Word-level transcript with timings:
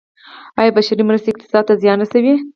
آیا 0.59 0.71
بشري 0.77 1.03
مرستې 1.09 1.29
اقتصاد 1.31 1.63
ته 1.69 1.73
زیان 1.83 1.97
رسوي؟ 2.03 2.33